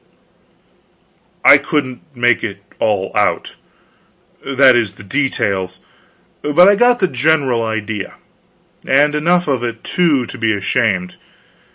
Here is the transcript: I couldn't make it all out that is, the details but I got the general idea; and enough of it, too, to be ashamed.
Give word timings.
I 1.45 1.59
couldn't 1.59 2.01
make 2.15 2.43
it 2.43 2.57
all 2.79 3.11
out 3.13 3.53
that 4.43 4.75
is, 4.75 4.93
the 4.93 5.03
details 5.03 5.79
but 6.41 6.67
I 6.67 6.73
got 6.75 6.97
the 6.97 7.07
general 7.07 7.63
idea; 7.63 8.15
and 8.87 9.13
enough 9.13 9.47
of 9.47 9.63
it, 9.63 9.83
too, 9.83 10.25
to 10.25 10.39
be 10.39 10.53
ashamed. 10.55 11.17